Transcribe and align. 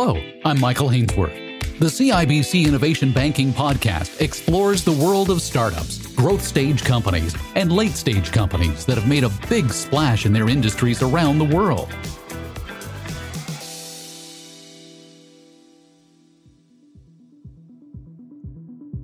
Hello, 0.00 0.22
I'm 0.44 0.60
Michael 0.60 0.88
Hainsworth. 0.88 1.60
The 1.80 1.86
CIBC 1.86 2.68
Innovation 2.68 3.10
Banking 3.10 3.52
Podcast 3.52 4.20
explores 4.20 4.84
the 4.84 4.92
world 4.92 5.28
of 5.28 5.42
startups, 5.42 6.06
growth 6.14 6.44
stage 6.44 6.84
companies, 6.84 7.34
and 7.56 7.72
late 7.72 7.96
stage 7.96 8.30
companies 8.30 8.86
that 8.86 8.96
have 8.96 9.08
made 9.08 9.24
a 9.24 9.30
big 9.48 9.72
splash 9.72 10.24
in 10.24 10.32
their 10.32 10.48
industries 10.48 11.02
around 11.02 11.38
the 11.38 11.46
world. 11.46 11.92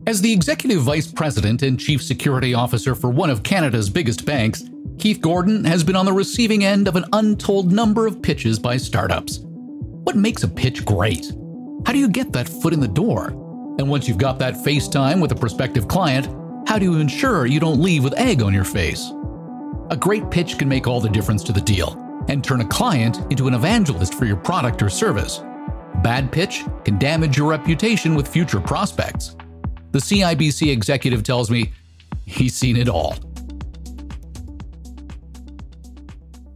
As 0.07 0.21
the 0.21 0.33
Executive 0.33 0.83
Vice 0.83 1.11
President 1.11 1.63
and 1.63 1.81
Chief 1.81 2.05
Security 2.05 2.55
Officer 2.55 2.95
for 2.95 3.11
one 3.11 3.31
of 3.31 3.43
Canada's 3.43 3.91
biggest 3.91 4.25
banks, 4.25 4.63
Keith 5.01 5.21
Gordon 5.21 5.65
has 5.65 5.83
been 5.83 5.97
on 5.97 6.07
the 6.07 6.13
receiving 6.13 6.63
end 6.63 6.87
of 6.87 6.95
an 6.95 7.05
untold 7.13 7.73
number 7.73 8.07
of 8.07 8.23
pitches 8.23 8.61
by 8.61 8.77
startups. 8.77 9.41
What 10.05 10.17
makes 10.17 10.43
a 10.43 10.49
pitch 10.49 10.85
great? 10.85 11.33
How 11.87 11.93
do 11.93 11.99
you 11.99 12.09
get 12.09 12.31
that 12.35 12.47
foot 12.47 12.75
in 12.75 12.81
the 12.81 12.87
door? 12.87 13.29
And 13.79 13.89
once 13.89 14.07
you've 14.07 14.19
got 14.19 14.39
that 14.39 14.63
face 14.63 14.87
time 14.87 15.19
with 15.19 15.33
a 15.33 15.35
prospective 15.35 15.89
client, 15.89 16.27
how 16.69 16.79
do 16.79 16.85
you 16.85 17.01
ensure 17.01 17.47
you 17.47 17.59
don't 17.59 17.80
leave 17.80 18.05
with 18.05 18.13
egg 18.19 18.43
on 18.43 18.53
your 18.53 18.65
face? 18.65 19.11
A 19.91 19.97
great 19.97 20.30
pitch 20.30 20.59
can 20.59 20.69
make 20.69 20.87
all 20.87 21.01
the 21.01 21.09
difference 21.09 21.43
to 21.45 21.53
the 21.53 21.61
deal 21.61 21.99
and 22.29 22.45
turn 22.45 22.61
a 22.61 22.67
client 22.67 23.19
into 23.30 23.49
an 23.49 23.55
evangelist 23.55 24.13
for 24.13 24.27
your 24.27 24.37
product 24.37 24.83
or 24.83 24.91
service. 24.91 25.43
Bad 26.03 26.30
pitch 26.30 26.65
can 26.85 26.99
damage 26.99 27.39
your 27.39 27.49
reputation 27.49 28.15
with 28.15 28.29
future 28.29 28.61
prospects. 28.61 29.37
The 29.93 30.01
CIBC 30.01 30.71
executive 30.71 31.23
tells 31.23 31.51
me 31.51 31.73
he's 32.27 32.55
seen 32.55 32.77
it 32.77 32.91
all. 32.91 33.16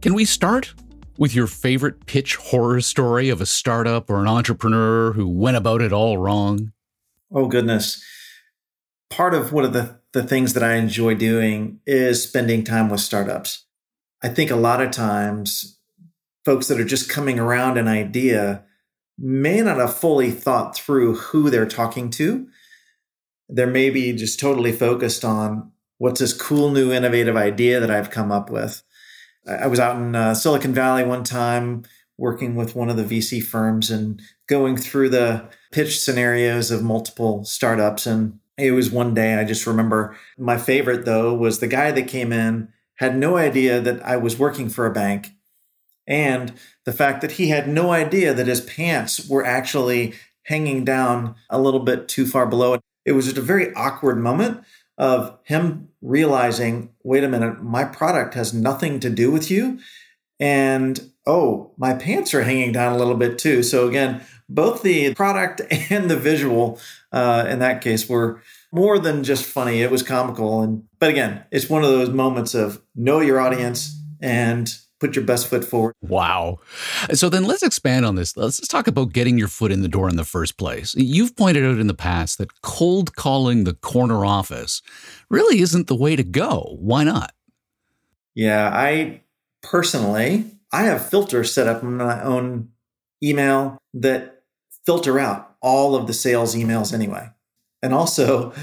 Can 0.03 0.13
we 0.13 0.23
start 0.23 0.75
with 1.19 1.35
your 1.35 1.47
favorite 1.47 2.05
pitch 2.05 2.37
horror 2.37 2.79
story 2.79 3.27
of 3.29 3.41
a 3.41 3.45
startup 3.45 4.09
or 4.09 4.21
an 4.21 4.27
entrepreneur 4.27 5.11
who 5.11 5.27
went 5.27 5.57
about 5.57 5.81
it 5.81 5.91
all 5.91 6.17
wrong? 6.17 6.71
Oh, 7.31 7.47
goodness. 7.47 8.01
Part 9.09 9.33
of 9.33 9.51
one 9.51 9.65
of 9.65 9.73
the, 9.73 9.99
the 10.13 10.23
things 10.23 10.53
that 10.53 10.63
I 10.63 10.75
enjoy 10.75 11.15
doing 11.15 11.81
is 11.85 12.23
spending 12.23 12.63
time 12.63 12.89
with 12.89 13.01
startups. 13.01 13.65
I 14.23 14.29
think 14.29 14.49
a 14.49 14.55
lot 14.55 14.81
of 14.81 14.91
times 14.91 15.77
folks 16.45 16.67
that 16.69 16.79
are 16.79 16.85
just 16.85 17.09
coming 17.09 17.37
around 17.37 17.77
an 17.77 17.89
idea 17.89 18.63
may 19.17 19.59
not 19.59 19.77
have 19.77 19.93
fully 19.93 20.31
thought 20.31 20.77
through 20.77 21.15
who 21.15 21.49
they're 21.49 21.65
talking 21.65 22.09
to. 22.11 22.47
They're 23.49 23.67
maybe 23.67 24.13
just 24.13 24.39
totally 24.39 24.71
focused 24.71 25.25
on 25.25 25.73
what's 25.97 26.21
this 26.21 26.33
cool 26.33 26.71
new 26.71 26.93
innovative 26.93 27.35
idea 27.35 27.81
that 27.81 27.91
I've 27.91 28.09
come 28.09 28.31
up 28.31 28.49
with. 28.49 28.83
I 29.49 29.67
was 29.67 29.79
out 29.79 29.97
in 29.97 30.15
uh, 30.15 30.33
Silicon 30.33 30.73
Valley 30.73 31.03
one 31.03 31.23
time 31.23 31.83
working 32.17 32.55
with 32.55 32.75
one 32.75 32.89
of 32.89 32.97
the 32.97 33.03
VC 33.03 33.41
firms 33.41 33.89
and 33.89 34.21
going 34.47 34.75
through 34.75 35.09
the 35.09 35.49
pitch 35.71 35.99
scenarios 35.99 36.69
of 36.69 36.83
multiple 36.83 37.45
startups. 37.45 38.05
And 38.05 38.39
it 38.57 38.71
was 38.71 38.91
one 38.91 39.13
day 39.13 39.35
I 39.35 39.45
just 39.45 39.65
remember 39.65 40.15
my 40.37 40.57
favorite 40.57 41.05
though 41.05 41.33
was 41.33 41.59
the 41.59 41.67
guy 41.67 41.91
that 41.91 42.07
came 42.07 42.33
in 42.33 42.69
had 42.95 43.17
no 43.17 43.37
idea 43.37 43.79
that 43.79 44.05
I 44.05 44.17
was 44.17 44.37
working 44.37 44.69
for 44.69 44.85
a 44.85 44.93
bank. 44.93 45.31
And 46.05 46.53
the 46.85 46.91
fact 46.91 47.21
that 47.21 47.33
he 47.33 47.49
had 47.49 47.69
no 47.69 47.91
idea 47.91 48.33
that 48.33 48.47
his 48.47 48.61
pants 48.61 49.29
were 49.29 49.45
actually 49.45 50.13
hanging 50.43 50.83
down 50.83 51.35
a 51.49 51.61
little 51.61 51.79
bit 51.79 52.07
too 52.07 52.25
far 52.25 52.45
below. 52.45 52.79
It 53.05 53.13
was 53.13 53.25
just 53.25 53.37
a 53.37 53.41
very 53.41 53.73
awkward 53.75 54.17
moment 54.17 54.63
of 54.99 55.39
him 55.43 55.87
realizing, 56.01 56.93
wait 57.03 57.23
a 57.23 57.29
minute, 57.29 57.63
my 57.63 57.85
product 57.85 58.35
has 58.35 58.53
nothing 58.53 58.99
to 58.99 59.09
do 59.09 59.31
with 59.31 59.49
you. 59.49 59.79
And 60.39 61.11
oh, 61.25 61.73
my 61.77 61.93
pants 61.93 62.33
are 62.33 62.43
hanging 62.43 62.73
down 62.73 62.93
a 62.93 62.97
little 62.97 63.15
bit 63.15 63.39
too. 63.39 63.63
So 63.63 63.87
again, 63.87 64.21
both 64.49 64.83
the 64.83 65.13
product 65.15 65.61
and 65.89 66.09
the 66.09 66.17
visual 66.17 66.79
uh, 67.11 67.45
in 67.49 67.59
that 67.59 67.81
case 67.81 68.07
were 68.07 68.41
more 68.71 68.99
than 68.99 69.23
just 69.23 69.45
funny. 69.45 69.81
It 69.81 69.89
was 69.89 70.03
comical. 70.03 70.61
And 70.61 70.83
but 70.99 71.09
again, 71.09 71.45
it's 71.51 71.69
one 71.69 71.83
of 71.83 71.89
those 71.89 72.09
moments 72.09 72.53
of 72.53 72.81
know 72.95 73.21
your 73.21 73.39
audience 73.39 73.99
and 74.21 74.71
put 74.99 75.15
your 75.15 75.25
best 75.25 75.47
foot 75.47 75.63
forward. 75.63 75.95
Wow. 76.01 76.59
So 77.13 77.29
then 77.29 77.45
let's 77.45 77.63
expand 77.63 78.05
on 78.05 78.15
this. 78.15 78.35
Let's 78.35 78.67
talk 78.67 78.87
about 78.87 79.13
getting 79.13 79.37
your 79.37 79.47
foot 79.47 79.71
in 79.71 79.81
the 79.81 79.87
door 79.87 80.09
in 80.09 80.15
the 80.15 80.25
first 80.25 80.57
place. 80.57 80.93
You've 80.95 81.35
pointed 81.35 81.65
out 81.65 81.79
in 81.79 81.87
the 81.87 81.93
past 81.93 82.37
that 82.37 82.61
cold 82.61 83.15
calling 83.15 83.63
the 83.63 83.73
corner 83.73 84.25
office 84.25 84.81
really 85.29 85.61
isn't 85.61 85.87
the 85.87 85.95
way 85.95 86.15
to 86.15 86.23
go. 86.23 86.77
Why 86.79 87.03
not? 87.03 87.33
Yeah, 88.35 88.69
I 88.73 89.21
personally, 89.61 90.45
I 90.71 90.83
have 90.83 91.09
filters 91.09 91.53
set 91.53 91.67
up 91.67 91.83
in 91.83 91.97
my 91.97 92.21
own 92.23 92.69
email 93.23 93.77
that 93.93 94.43
filter 94.85 95.19
out 95.19 95.55
all 95.61 95.95
of 95.95 96.07
the 96.07 96.13
sales 96.13 96.55
emails 96.55 96.93
anyway. 96.93 97.29
And 97.81 97.93
also, 97.93 98.53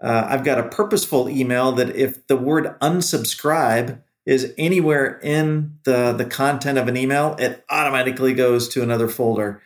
uh, 0.00 0.26
I've 0.28 0.44
got 0.44 0.58
a 0.58 0.68
purposeful 0.68 1.28
email 1.28 1.72
that 1.72 1.94
if 1.96 2.26
the 2.26 2.36
word 2.36 2.78
unsubscribe 2.80 4.02
is 4.26 4.52
anywhere 4.58 5.20
in 5.20 5.78
the, 5.84 6.12
the 6.12 6.24
content 6.24 6.78
of 6.78 6.88
an 6.88 6.96
email, 6.96 7.36
it 7.38 7.64
automatically 7.70 8.34
goes 8.34 8.68
to 8.68 8.82
another 8.82 9.08
folder. 9.08 9.62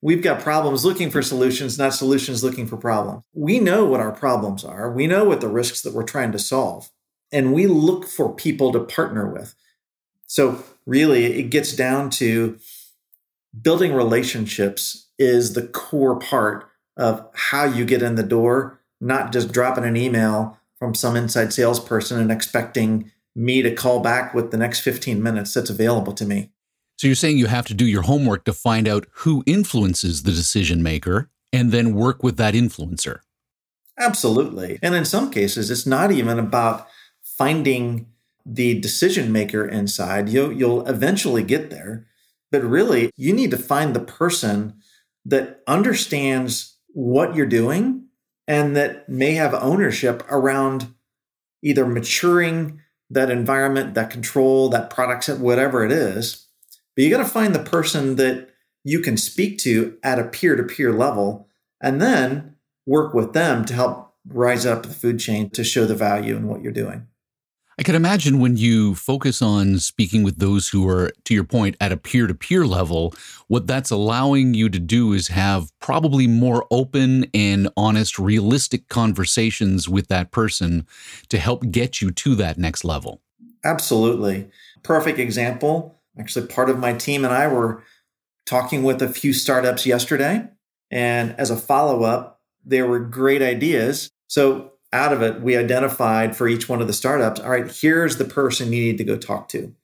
We've 0.00 0.22
got 0.22 0.40
problems 0.40 0.84
looking 0.84 1.10
for 1.10 1.22
solutions, 1.22 1.78
not 1.78 1.94
solutions 1.94 2.42
looking 2.42 2.66
for 2.66 2.76
problems. 2.76 3.24
We 3.34 3.60
know 3.60 3.84
what 3.84 4.00
our 4.00 4.12
problems 4.12 4.64
are. 4.64 4.90
We 4.90 5.06
know 5.06 5.24
what 5.24 5.40
the 5.40 5.48
risks 5.48 5.82
that 5.82 5.94
we're 5.94 6.02
trying 6.02 6.32
to 6.32 6.38
solve. 6.38 6.90
And 7.30 7.52
we 7.52 7.66
look 7.66 8.06
for 8.06 8.34
people 8.34 8.72
to 8.72 8.80
partner 8.80 9.28
with. 9.28 9.54
So, 10.26 10.64
really, 10.86 11.38
it 11.38 11.44
gets 11.44 11.74
down 11.74 12.10
to 12.10 12.58
building 13.60 13.92
relationships 13.92 15.08
is 15.18 15.52
the 15.52 15.66
core 15.66 16.18
part 16.18 16.68
of 16.96 17.26
how 17.34 17.64
you 17.64 17.84
get 17.84 18.02
in 18.02 18.14
the 18.14 18.22
door, 18.22 18.80
not 19.00 19.32
just 19.32 19.52
dropping 19.52 19.84
an 19.84 19.96
email 19.96 20.58
from 20.78 20.94
some 20.94 21.16
inside 21.16 21.52
salesperson 21.52 22.20
and 22.20 22.32
expecting 22.32 23.10
me 23.34 23.62
to 23.62 23.74
call 23.74 24.00
back 24.00 24.34
with 24.34 24.50
the 24.50 24.56
next 24.56 24.80
15 24.80 25.22
minutes 25.22 25.54
that's 25.54 25.70
available 25.70 26.12
to 26.14 26.24
me. 26.24 26.50
So 26.96 27.08
you're 27.08 27.16
saying 27.16 27.38
you 27.38 27.46
have 27.46 27.66
to 27.66 27.74
do 27.74 27.86
your 27.86 28.02
homework 28.02 28.44
to 28.44 28.52
find 28.52 28.86
out 28.86 29.06
who 29.10 29.42
influences 29.46 30.22
the 30.22 30.30
decision 30.30 30.82
maker 30.82 31.30
and 31.52 31.72
then 31.72 31.94
work 31.94 32.22
with 32.22 32.36
that 32.36 32.54
influencer. 32.54 33.20
Absolutely. 33.98 34.78
And 34.82 34.94
in 34.94 35.04
some 35.04 35.30
cases, 35.30 35.70
it's 35.70 35.86
not 35.86 36.12
even 36.12 36.38
about 36.38 36.88
finding 37.22 38.06
the 38.46 38.78
decision 38.78 39.32
maker 39.32 39.66
inside. 39.66 40.28
You'll, 40.28 40.52
you'll 40.52 40.86
eventually 40.86 41.42
get 41.42 41.70
there. 41.70 42.06
But 42.50 42.62
really, 42.62 43.10
you 43.16 43.32
need 43.32 43.50
to 43.50 43.58
find 43.58 43.94
the 43.94 44.00
person 44.00 44.74
that 45.24 45.62
understands 45.66 46.76
what 46.88 47.34
you're 47.34 47.46
doing 47.46 48.06
and 48.46 48.76
that 48.76 49.08
may 49.08 49.34
have 49.34 49.54
ownership 49.54 50.22
around 50.30 50.94
either 51.62 51.86
maturing 51.86 52.80
that 53.10 53.30
environment, 53.30 53.94
that 53.94 54.10
control, 54.10 54.68
that 54.70 54.90
product 54.90 55.24
set, 55.24 55.38
whatever 55.38 55.84
it 55.84 55.92
is. 55.92 56.46
But 56.94 57.04
you 57.04 57.10
got 57.10 57.18
to 57.18 57.24
find 57.24 57.54
the 57.54 57.60
person 57.60 58.16
that 58.16 58.50
you 58.82 59.00
can 59.00 59.16
speak 59.16 59.58
to 59.58 59.96
at 60.02 60.18
a 60.18 60.24
peer 60.24 60.56
to 60.56 60.62
peer 60.62 60.92
level 60.92 61.48
and 61.80 62.00
then 62.00 62.56
work 62.86 63.14
with 63.14 63.32
them 63.32 63.64
to 63.64 63.74
help 63.74 64.14
rise 64.26 64.64
up 64.66 64.84
the 64.84 64.94
food 64.94 65.18
chain 65.18 65.50
to 65.50 65.64
show 65.64 65.86
the 65.86 65.94
value 65.94 66.36
in 66.36 66.48
what 66.48 66.62
you're 66.62 66.72
doing. 66.72 67.06
I 67.76 67.82
can 67.82 67.96
imagine 67.96 68.38
when 68.38 68.56
you 68.56 68.94
focus 68.94 69.42
on 69.42 69.80
speaking 69.80 70.22
with 70.22 70.38
those 70.38 70.68
who 70.68 70.88
are, 70.88 71.10
to 71.24 71.34
your 71.34 71.44
point, 71.44 71.76
at 71.80 71.90
a 71.90 71.96
peer 71.96 72.28
to 72.28 72.34
peer 72.34 72.66
level, 72.66 73.14
what 73.48 73.66
that's 73.66 73.90
allowing 73.90 74.54
you 74.54 74.68
to 74.68 74.78
do 74.78 75.12
is 75.12 75.28
have 75.28 75.72
probably 75.80 76.28
more 76.28 76.66
open 76.70 77.26
and 77.34 77.68
honest, 77.76 78.18
realistic 78.18 78.88
conversations 78.88 79.88
with 79.88 80.06
that 80.06 80.30
person 80.30 80.86
to 81.28 81.38
help 81.38 81.68
get 81.72 82.00
you 82.00 82.12
to 82.12 82.36
that 82.36 82.58
next 82.58 82.84
level. 82.84 83.20
Absolutely. 83.64 84.48
Perfect 84.84 85.18
example. 85.18 86.00
Actually, 86.18 86.46
part 86.46 86.70
of 86.70 86.78
my 86.78 86.92
team 86.92 87.24
and 87.24 87.34
I 87.34 87.48
were 87.48 87.82
talking 88.46 88.84
with 88.84 89.02
a 89.02 89.08
few 89.08 89.32
startups 89.32 89.84
yesterday. 89.84 90.46
And 90.92 91.34
as 91.38 91.50
a 91.50 91.56
follow 91.56 92.04
up, 92.04 92.40
there 92.64 92.86
were 92.86 93.00
great 93.00 93.42
ideas. 93.42 94.10
So 94.28 94.73
out 94.94 95.12
of 95.12 95.20
it, 95.20 95.42
we 95.42 95.56
identified 95.56 96.36
for 96.36 96.48
each 96.48 96.68
one 96.68 96.80
of 96.80 96.86
the 96.86 96.92
startups 96.92 97.40
all 97.40 97.50
right, 97.50 97.70
here's 97.70 98.16
the 98.16 98.24
person 98.24 98.72
you 98.72 98.80
need 98.80 98.98
to 98.98 99.04
go 99.04 99.16
talk 99.16 99.48
to 99.50 99.74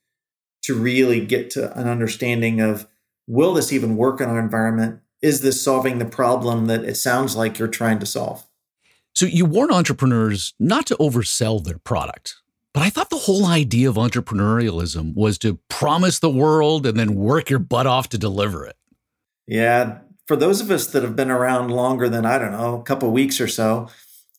to 0.62 0.74
really 0.74 1.24
get 1.24 1.50
to 1.50 1.76
an 1.78 1.88
understanding 1.88 2.60
of 2.60 2.86
will 3.26 3.54
this 3.54 3.72
even 3.72 3.96
work 3.96 4.20
in 4.20 4.28
our 4.28 4.38
environment? 4.38 5.00
Is 5.22 5.40
this 5.42 5.62
solving 5.62 5.98
the 5.98 6.04
problem 6.06 6.66
that 6.66 6.84
it 6.84 6.96
sounds 6.96 7.36
like 7.36 7.58
you're 7.58 7.68
trying 7.68 7.98
to 7.98 8.06
solve? 8.06 8.46
So 9.14 9.26
you 9.26 9.44
warn 9.44 9.72
entrepreneurs 9.72 10.54
not 10.58 10.86
to 10.86 10.96
oversell 10.96 11.62
their 11.62 11.78
product. 11.78 12.36
But 12.72 12.84
I 12.84 12.90
thought 12.90 13.10
the 13.10 13.16
whole 13.16 13.46
idea 13.46 13.88
of 13.88 13.96
entrepreneurialism 13.96 15.14
was 15.16 15.38
to 15.38 15.58
promise 15.68 16.20
the 16.20 16.30
world 16.30 16.86
and 16.86 16.98
then 16.98 17.16
work 17.16 17.50
your 17.50 17.58
butt 17.58 17.86
off 17.86 18.08
to 18.10 18.18
deliver 18.18 18.64
it. 18.64 18.76
Yeah. 19.46 19.98
For 20.26 20.36
those 20.36 20.60
of 20.60 20.70
us 20.70 20.86
that 20.88 21.02
have 21.02 21.16
been 21.16 21.32
around 21.32 21.72
longer 21.72 22.08
than, 22.08 22.24
I 22.24 22.38
don't 22.38 22.52
know, 22.52 22.78
a 22.78 22.82
couple 22.84 23.10
weeks 23.10 23.40
or 23.40 23.48
so, 23.48 23.88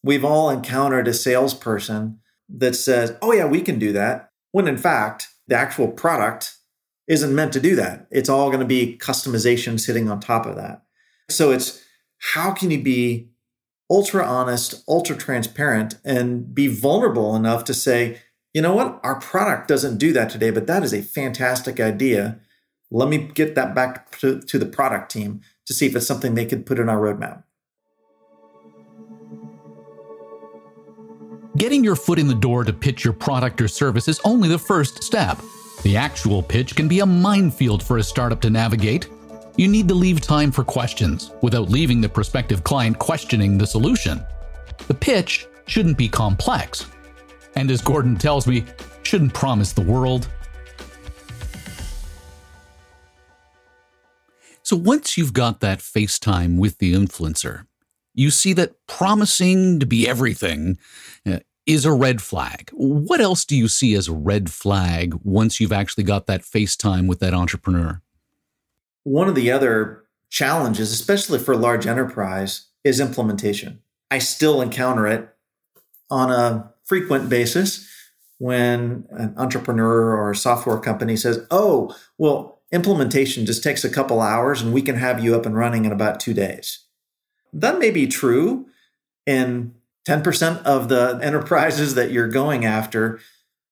we've 0.04 0.26
all 0.26 0.50
encountered 0.50 1.08
a 1.08 1.14
salesperson 1.14 2.20
that 2.50 2.76
says, 2.76 3.16
oh, 3.22 3.32
yeah, 3.32 3.46
we 3.46 3.62
can 3.62 3.80
do 3.80 3.92
that. 3.94 4.32
When 4.52 4.68
in 4.68 4.78
fact, 4.78 5.30
the 5.48 5.56
actual 5.56 5.88
product 5.88 6.56
isn't 7.08 7.36
meant 7.36 7.54
to 7.54 7.60
do 7.60 7.76
that. 7.76 8.08
It's 8.12 8.30
all 8.30 8.48
going 8.50 8.60
to 8.60 8.66
be 8.66 8.98
customization 8.98 9.80
sitting 9.80 10.10
on 10.10 10.20
top 10.20 10.46
of 10.46 10.56
that. 10.56 10.84
So 11.30 11.52
it's 11.52 11.84
how 12.34 12.52
can 12.52 12.72
you 12.72 12.82
be 12.82 13.30
ultra 13.90 14.26
honest, 14.26 14.84
ultra 14.88 15.18
transparent, 15.18 15.96
and 16.06 16.56
be 16.56 16.68
vulnerable 16.68 17.36
enough 17.36 17.64
to 17.66 17.74
say, 17.74 18.22
you 18.54 18.62
know 18.62 18.74
what, 18.74 19.00
our 19.04 19.20
product 19.20 19.68
doesn't 19.68 19.98
do 19.98 20.14
that 20.14 20.30
today, 20.30 20.50
but 20.50 20.68
that 20.68 20.84
is 20.84 20.94
a 20.94 21.02
fantastic 21.02 21.80
idea. 21.80 22.40
Let 22.90 23.10
me 23.10 23.18
get 23.18 23.56
that 23.56 23.76
back 23.76 24.18
to, 24.20 24.40
to 24.42 24.58
the 24.58 24.66
product 24.66 25.12
team 25.12 25.42
to 25.66 25.74
see 25.74 25.88
if 25.88 25.96
it's 25.96 26.08
something 26.08 26.36
they 26.36 26.46
could 26.46 26.66
put 26.66 26.80
in 26.80 26.90
our 26.90 26.98
roadmap. 26.98 27.44
Getting 31.58 31.84
your 31.84 31.98
foot 31.98 32.18
in 32.18 32.28
the 32.28 32.36
door 32.36 32.64
to 32.64 32.72
pitch 32.72 33.04
your 33.04 33.14
product 33.14 33.62
or 33.62 33.68
service 33.68 34.08
is 34.08 34.22
only 34.24 34.48
the 34.48 34.58
first 34.58 35.04
step. 35.04 35.38
The 35.84 35.98
actual 35.98 36.42
pitch 36.42 36.78
can 36.78 36.88
be 36.88 37.02
a 37.02 37.06
minefield 37.06 37.84
for 37.84 37.98
a 37.98 38.04
startup 38.04 38.40
to 38.42 38.50
navigate. 38.50 39.10
You 39.58 39.68
need 39.68 39.90
to 39.90 39.94
leave 39.94 40.22
time 40.22 40.52
for 40.52 40.64
questions 40.64 41.32
without 41.42 41.70
leaving 41.70 42.00
the 42.00 42.08
prospective 42.08 42.64
client 42.64 43.00
questioning 43.00 43.58
the 43.58 43.68
solution. 43.68 44.24
The 44.88 44.94
pitch 44.94 45.46
shouldn't 45.66 45.98
be 45.98 46.08
complex. 46.08 46.86
And 47.56 47.70
as 47.70 47.82
Gordon 47.82 48.16
tells 48.16 48.48
me, 48.48 48.64
shouldn't 49.04 49.34
promise 49.34 49.74
the 49.74 49.82
world. 49.82 50.30
So 54.64 54.78
once 54.78 55.18
you've 55.18 55.34
got 55.34 55.60
that 55.60 55.80
FaceTime 55.80 56.58
with 56.58 56.78
the 56.78 56.94
influencer, 56.94 57.66
you 58.14 58.30
see 58.30 58.54
that 58.54 58.76
promising 58.88 59.80
to 59.80 59.86
be 59.86 60.08
everything 60.08 60.78
uh, 61.26 61.40
is 61.66 61.86
a 61.86 61.94
red 61.94 62.22
flag. 62.22 62.70
What 62.74 63.22
else 63.22 63.46
do 63.46 63.56
you 63.56 63.68
see 63.68 63.94
as 63.96 64.08
a 64.08 64.14
red 64.14 64.52
flag 64.52 65.16
once 65.24 65.60
you've 65.60 65.72
actually 65.72 66.04
got 66.04 66.28
that 66.28 66.42
FaceTime 66.42 67.08
with 67.08 67.20
that 67.20 67.34
entrepreneur? 67.34 68.02
One 69.04 69.28
of 69.28 69.36
the 69.36 69.52
other 69.52 70.04
challenges, 70.30 70.92
especially 70.92 71.40
for 71.40 71.56
large 71.56 71.88
enterprise, 71.88 72.68
is 72.84 73.00
implementation. 73.00 73.82
I 74.10 74.20
still 74.20 74.62
encounter 74.62 75.08
it 75.08 75.30
on 76.10 76.32
a 76.32 76.72
frequent 76.84 77.30
basis 77.30 77.88
when 78.38 79.06
an 79.12 79.34
entrepreneur 79.38 80.18
or 80.18 80.32
a 80.32 80.36
software 80.36 80.80
company 80.80 81.16
says, 81.16 81.46
Oh, 81.52 81.96
well, 82.18 82.62
implementation 82.72 83.46
just 83.46 83.64
takes 83.64 83.84
a 83.84 83.90
couple 83.90 84.22
hours 84.22 84.62
and 84.62 84.74
we 84.74 84.82
can 84.82 84.96
have 84.96 85.24
you 85.24 85.36
up 85.36 85.46
and 85.46 85.56
running 85.56 85.86
in 85.86 85.92
about 85.92 86.20
two 86.20 86.34
days. 86.34 86.86
That 87.54 87.80
may 87.80 87.92
be 87.92 88.08
true 88.08 88.68
in 89.26 89.76
10% 90.08 90.64
of 90.64 90.90
the 90.90 91.20
enterprises 91.22 91.96
that 91.96 92.12
you're 92.12 92.28
going 92.28 92.66
after, 92.66 93.20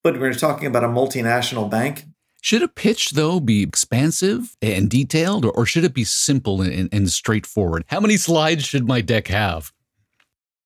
but 0.03 0.19
we're 0.19 0.33
talking 0.33 0.67
about 0.67 0.83
a 0.83 0.87
multinational 0.87 1.69
bank. 1.69 2.05
Should 2.41 2.61
a 2.63 2.67
pitch, 2.67 3.11
though, 3.11 3.39
be 3.39 3.63
expansive 3.63 4.55
and 4.61 4.89
detailed, 4.89 5.45
or, 5.45 5.65
should 5.65 5.83
it 5.83 5.93
be 5.93 6.05
simple 6.05 6.61
and, 6.61 6.87
and 6.93 7.09
straightforward? 7.11 7.83
How 7.87 7.99
many 7.99 8.15
slides 8.15 8.63
should 8.63 8.87
my 8.87 9.01
deck 9.01 9.27
have? 9.27 9.73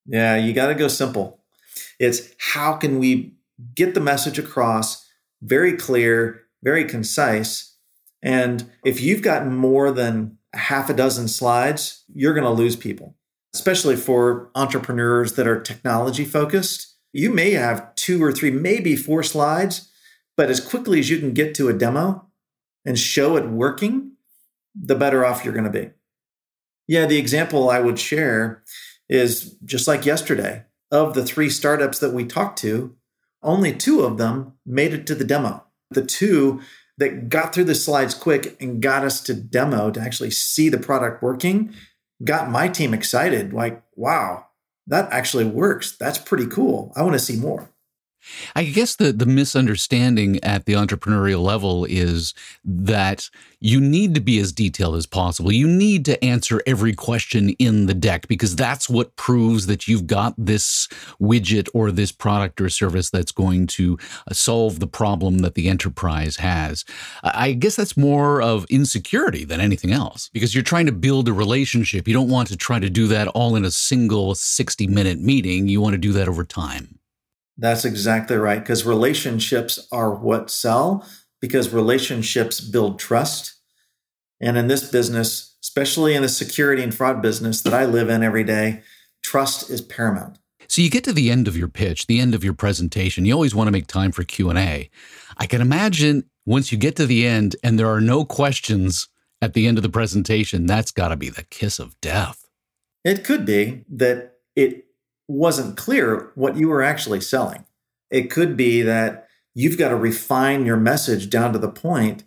Yeah, 0.06 0.36
you 0.36 0.54
got 0.54 0.68
to 0.68 0.76
go 0.76 0.88
simple. 0.88 1.40
It's 2.00 2.30
how 2.38 2.74
can 2.74 3.00
we 3.00 3.34
get 3.74 3.96
the 3.96 4.02
message 4.02 4.38
across 4.38 5.10
very 5.42 5.74
clear, 5.74 6.44
very 6.64 6.86
concise. 6.86 7.76
And 8.22 8.70
if 8.86 9.02
you've 9.02 9.22
got 9.22 9.48
more 9.48 9.92
than 9.92 10.38
half 10.54 10.90
a 10.90 10.94
dozen 10.94 11.28
slides, 11.28 12.04
you're 12.14 12.34
going 12.34 12.44
to 12.44 12.50
lose 12.50 12.76
people 12.76 13.16
especially 13.54 13.96
for 13.96 14.50
entrepreneurs 14.56 15.34
that 15.34 15.48
are 15.48 15.60
technology 15.60 16.26
focused. 16.26 16.96
You 17.12 17.32
may 17.32 17.52
have 17.52 17.94
two 17.96 18.24
or 18.24 18.32
three, 18.32 18.52
maybe 18.52 18.96
four 18.96 19.22
slides, 19.22 19.90
but 20.36 20.50
as 20.50 20.60
quickly 20.60 21.00
as 21.00 21.10
you 21.10 21.20
can 21.20 21.34
get 21.34 21.54
to 21.56 21.70
a 21.70 21.74
demo 21.74 22.28
and 22.86 22.98
show 22.98 23.38
it 23.38 23.48
working, 23.48 24.14
the 24.76 24.96
better 24.96 25.24
off 25.24 25.46
you're 25.46 25.54
going 25.54 25.66
to 25.66 25.70
be. 25.70 25.92
Yeah, 26.88 27.06
the 27.06 27.20
example 27.20 27.70
I 27.70 27.80
would 27.80 28.00
share 28.00 28.64
is 29.08 29.56
just 29.64 29.88
like 29.88 30.06
yesterday. 30.06 30.64
Of 30.92 31.14
the 31.14 31.26
three 31.26 31.50
startups 31.50 32.00
that 32.00 32.14
we 32.14 32.26
talked 32.26 32.60
to, 32.60 32.96
only 33.42 33.74
two 33.74 34.02
of 34.02 34.18
them 34.18 34.54
made 34.66 34.94
it 34.94 35.08
to 35.08 35.16
the 35.16 35.24
demo. 35.24 35.64
The 35.92 36.06
two 36.06 36.62
that 36.98 37.30
got 37.30 37.54
through 37.54 37.64
the 37.64 37.76
slides 37.76 38.14
quick 38.14 38.62
and 38.62 38.82
got 38.82 39.04
us 39.04 39.22
to 39.22 39.34
demo 39.34 39.92
to 39.92 40.00
actually 40.00 40.32
see 40.32 40.70
the 40.70 40.78
product 40.78 41.24
working 41.24 41.74
got 42.24 42.50
my 42.50 42.68
team 42.68 42.94
excited. 42.94 43.54
Like, 43.54 43.82
wow, 43.96 44.48
that 44.88 45.12
actually 45.12 45.46
works. 45.46 45.98
That's 45.98 46.18
pretty 46.18 46.48
cool. 46.48 46.94
I 46.96 47.02
want 47.02 47.14
to 47.14 47.20
see 47.20 47.38
more. 47.38 47.70
I 48.56 48.64
guess 48.64 48.96
the, 48.96 49.12
the 49.12 49.26
misunderstanding 49.26 50.44
at 50.44 50.66
the 50.66 50.74
entrepreneurial 50.74 51.44
level 51.44 51.86
is 51.86 52.34
that 52.64 53.30
you 53.60 53.80
need 53.80 54.14
to 54.16 54.22
be 54.22 54.40
as 54.40 54.52
detailed 54.52 54.96
as 54.96 55.06
possible. 55.06 55.52
You 55.52 55.68
need 55.68 56.04
to 56.06 56.24
answer 56.24 56.62
every 56.68 56.94
question 56.94 57.50
in 57.52 57.86
the 57.86 57.94
deck 57.94 58.28
because 58.28 58.56
that's 58.56 58.90
what 58.90 59.16
proves 59.16 59.68
that 59.68 59.88
you've 59.88 60.06
got 60.06 60.34
this 60.38 60.88
widget 61.22 61.70
or 61.74 61.90
this 61.90 62.12
product 62.12 62.60
or 62.60 62.70
service 62.70 63.10
that's 63.10 63.32
going 63.32 63.68
to 63.68 63.98
uh, 64.28 64.34
solve 64.34 64.80
the 64.80 64.88
problem 64.88 65.40
that 65.40 65.56
the 65.56 65.70
enterprise 65.70 66.38
has. 66.38 66.84
I 67.24 67.54
guess 67.54 67.78
that's 67.78 67.96
more 67.96 68.42
of 68.42 68.66
insecurity 68.70 69.46
than 69.46 69.62
anything 69.62 69.92
else 69.92 70.30
because 70.34 70.54
you're 70.54 70.64
trying 70.64 70.86
to 70.88 70.92
build 70.92 71.30
a 71.30 71.34
relationship. 71.34 72.08
You 72.08 72.14
don't 72.14 72.30
want 72.30 72.50
to 72.50 72.58
try 72.58 72.80
to 72.80 72.90
do 72.90 73.08
that 73.08 73.28
all 73.30 73.56
in 73.56 73.64
a 73.64 73.72
single 73.72 74.36
60 74.36 74.88
minute 74.88 75.20
meeting. 75.20 75.70
You 75.70 75.80
want 75.80 75.94
to 75.94 75.98
do 75.98 76.12
that 76.14 76.28
over 76.28 76.44
time. 76.44 77.00
That's 77.58 77.86
exactly 77.86 78.36
right. 78.36 78.60
Because 78.60 78.86
relationships 78.86 79.88
are 79.92 80.14
what 80.14 80.50
sell, 80.50 81.06
because 81.40 81.74
relationships 81.74 82.60
build 82.60 83.00
trust. 83.00 83.56
And 84.42 84.58
in 84.58 84.68
this 84.68 84.90
business, 84.90 85.56
especially 85.62 86.16
in 86.16 86.22
the 86.22 86.30
security 86.30 86.84
and 86.84 86.94
fraud 86.94 87.22
business 87.22 87.62
that 87.62 87.74
I 87.74 87.86
live 87.86 88.10
in 88.10 88.24
every 88.24 88.44
day, 88.44 88.82
trust 89.24 89.70
is 89.70 89.82
paramount. 89.82 90.38
So 90.68 90.82
you 90.82 90.90
get 90.90 91.04
to 91.04 91.14
the 91.14 91.30
end 91.30 91.48
of 91.48 91.56
your 91.56 91.68
pitch, 91.68 92.08
the 92.08 92.20
end 92.20 92.34
of 92.34 92.44
your 92.44 92.54
presentation, 92.54 93.26
you 93.26 93.34
always 93.34 93.54
want 93.54 93.68
to 93.68 93.72
make 93.72 93.88
time 93.88 94.12
for 94.12 94.24
Q&A. 94.24 94.90
I 95.38 95.46
can 95.46 95.62
imagine 95.62 96.24
once 96.46 96.72
you 96.72 96.78
get 96.78 96.96
to 96.96 97.06
the 97.06 97.28
end 97.28 97.56
and 97.64 97.78
there 97.78 97.88
are 97.88 98.02
no 98.02 98.26
questions 98.26 99.08
at 99.42 99.54
the 99.54 99.68
end 99.68 99.78
of 99.78 99.84
the 99.84 99.90
presentation, 99.90 100.66
that's 100.66 100.92
got 100.92 101.10
to 101.10 101.18
be 101.18 101.30
the 101.30 101.44
kiss 101.44 101.78
of 101.80 102.00
death. 102.02 102.46
It 103.04 103.24
could 103.24 103.46
be 103.46 103.84
that 103.90 104.38
it 104.56 104.86
wasn't 105.34 105.78
clear 105.78 106.32
what 106.36 106.56
you 106.56 106.70
were 106.70 106.84
actually 106.84 107.22
selling. 107.22 107.66
It 108.10 108.30
could 108.30 108.56
be 108.56 108.82
that 108.84 109.28
you've 109.54 109.78
got 109.78 109.90
to 109.90 109.96
refine 109.96 110.66
your 110.66 110.78
message 110.78 111.30
down 111.30 111.54
to 111.54 111.60
the 111.60 111.72
point 111.72 112.24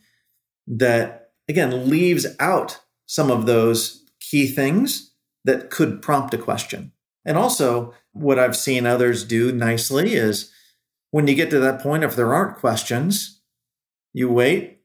that, 0.67 1.31
again, 1.49 1.89
leaves 1.89 2.27
out 2.41 2.81
some 3.07 3.31
of 3.31 3.47
those 3.47 4.05
key 4.21 4.47
things 4.47 5.13
that 5.45 5.71
could 5.71 6.03
prompt 6.03 6.35
a 6.35 6.39
question. 6.39 6.93
And 7.25 7.37
also, 7.37 7.95
what 8.13 8.39
I've 8.39 8.57
seen 8.57 8.87
others 8.87 9.25
do 9.25 9.53
nicely 9.53 10.15
is 10.15 10.53
when 11.11 11.29
you 11.29 11.35
get 11.35 11.51
to 11.51 11.61
that 11.61 11.81
point, 11.81 12.05
if 12.05 12.17
there 12.17 12.35
aren't 12.35 12.59
questions, 12.59 13.41
you 14.13 14.31
wait. 14.31 14.81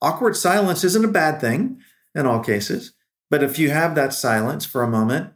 Awkward 0.00 0.36
silence 0.36 0.84
isn't 0.84 1.04
a 1.04 1.08
bad 1.08 1.40
thing 1.40 1.80
in 2.14 2.26
all 2.26 2.40
cases. 2.40 2.92
But 3.30 3.42
if 3.42 3.58
you 3.58 3.70
have 3.70 3.94
that 3.94 4.12
silence 4.12 4.66
for 4.66 4.82
a 4.82 4.90
moment, 4.90 5.32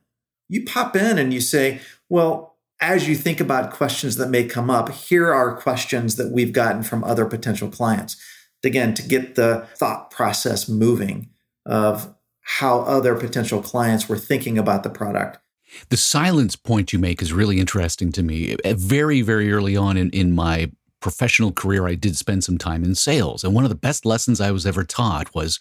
you 0.48 0.64
pop 0.64 0.96
in 0.96 1.18
and 1.18 1.32
you 1.32 1.40
say, 1.40 1.80
well, 2.08 2.56
as 2.80 3.08
you 3.08 3.14
think 3.14 3.40
about 3.40 3.72
questions 3.72 4.16
that 4.16 4.28
may 4.28 4.44
come 4.44 4.70
up, 4.70 4.90
here 4.90 5.32
are 5.32 5.56
questions 5.56 6.16
that 6.16 6.32
we've 6.32 6.52
gotten 6.52 6.82
from 6.82 7.02
other 7.04 7.24
potential 7.24 7.68
clients. 7.68 8.16
Again, 8.64 8.94
to 8.94 9.02
get 9.02 9.34
the 9.34 9.66
thought 9.76 10.10
process 10.10 10.68
moving 10.68 11.30
of 11.64 12.14
how 12.42 12.80
other 12.80 13.14
potential 13.14 13.62
clients 13.62 14.08
were 14.08 14.18
thinking 14.18 14.58
about 14.58 14.82
the 14.82 14.90
product. 14.90 15.38
The 15.88 15.96
silence 15.96 16.54
point 16.54 16.92
you 16.92 16.98
make 16.98 17.20
is 17.20 17.32
really 17.32 17.58
interesting 17.58 18.12
to 18.12 18.22
me. 18.22 18.56
Uh, 18.64 18.74
very, 18.76 19.20
very 19.20 19.52
early 19.52 19.76
on 19.76 19.96
in, 19.96 20.10
in 20.10 20.32
my 20.32 20.70
professional 21.00 21.52
career, 21.52 21.86
I 21.86 21.94
did 21.94 22.16
spend 22.16 22.44
some 22.44 22.58
time 22.58 22.84
in 22.84 22.94
sales. 22.94 23.42
And 23.42 23.54
one 23.54 23.64
of 23.64 23.70
the 23.70 23.76
best 23.76 24.04
lessons 24.04 24.40
I 24.40 24.50
was 24.52 24.66
ever 24.66 24.84
taught 24.84 25.34
was 25.34 25.58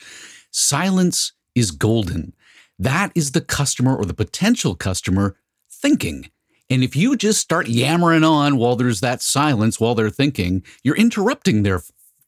silence 0.52 1.34
is 1.56 1.72
golden. 1.72 2.34
That 2.78 3.12
is 3.16 3.32
the 3.32 3.42
customer 3.42 3.96
or 3.96 4.06
the 4.06 4.14
potential 4.14 4.76
customer 4.76 5.38
thinking. 5.70 6.30
And 6.70 6.84
if 6.84 6.96
you 6.96 7.16
just 7.16 7.40
start 7.40 7.68
yammering 7.68 8.24
on 8.24 8.58
while 8.58 8.76
there's 8.76 9.02
that 9.02 9.22
silence, 9.22 9.80
while 9.80 9.96
they're 9.96 10.10
thinking, 10.10 10.64
you're 10.84 10.96
interrupting 10.96 11.64
their 11.64 11.82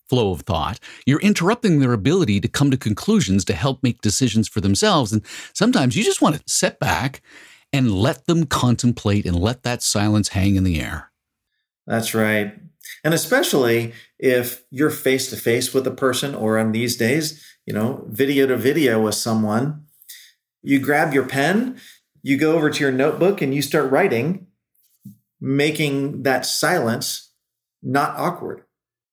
flow 0.10 0.32
of 0.32 0.42
thought. 0.42 0.80
You're 1.06 1.20
interrupting 1.20 1.80
their 1.80 1.94
ability 1.94 2.39
to 2.42 2.48
come 2.48 2.72
to 2.72 2.77
conclusions 2.77 3.44
to 3.46 3.54
help 3.54 3.84
make 3.84 4.01
decisions 4.01 4.48
for 4.48 4.62
themselves. 4.62 5.12
And 5.12 5.22
sometimes 5.54 5.98
you 5.98 6.04
just 6.04 6.22
want 6.22 6.36
to 6.36 6.44
sit 6.46 6.80
back 6.80 7.22
and 7.74 7.92
let 7.92 8.25
them 8.25 8.46
contemplate 8.46 9.25
and 9.25 9.36
let 9.36 9.63
that 9.63 9.84
silence 9.84 10.30
hang 10.30 10.56
in 10.56 10.63
the 10.63 10.80
air. 10.80 11.12
That's 11.86 12.13
right. 12.13 12.54
And 13.04 13.13
especially 13.13 13.94
if 14.18 14.63
you're 14.72 14.89
face 14.89 15.30
to 15.32 15.36
face 15.36 15.74
with 15.74 15.86
a 15.86 15.92
person, 15.92 16.34
or 16.34 16.58
in 16.58 16.72
these 16.72 16.96
days, 16.96 17.44
you 17.66 17.74
know, 17.74 18.06
video 18.08 18.48
to 18.48 18.56
video 18.56 19.01
with 19.01 19.16
someone, 19.16 19.87
you 20.67 20.79
grab 20.79 21.13
your 21.13 21.25
pen, 21.25 21.79
you 22.21 22.36
go 22.36 22.53
over 22.53 22.69
to 22.69 22.79
your 22.81 22.91
notebook 22.91 23.41
and 23.41 23.55
you 23.55 23.62
start 23.62 23.89
writing, 23.89 24.47
making 25.39 26.24
that 26.24 26.45
silence 26.45 27.31
not 27.81 28.17
awkward, 28.17 28.63